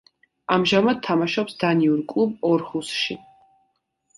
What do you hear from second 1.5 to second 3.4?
დანიურ კლუბ „ორჰუსში“.